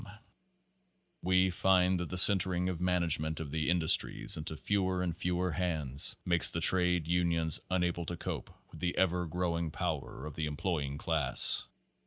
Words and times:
JW/CMty 0.01 0.19
> 0.73 1.21
We 1.21 1.49
find 1.51 1.99
that 1.99 2.09
the 2.09 2.17
centering 2.17 2.69
of 2.69 2.81
management 2.81 3.39
of 3.39 3.51
the 3.51 3.69
industries 3.69 4.35
into 4.35 4.57
fewer 4.57 5.03
and 5.03 5.15
fewer 5.15 5.51
hands 5.51 6.15
makes 6.25 6.49
the 6.49 6.59
trade 6.59 7.07
unions 7.07 7.59
unable 7.69 8.07
to 8.07 8.17
cope 8.17 8.49
with 8.71 8.79
the 8.79 8.97
ever 8.97 9.27
growing 9.27 9.69
power 9.69 10.25
of 10.25 10.33
the 10.33 10.47
employing 10.47 10.97
class. 10.97 11.67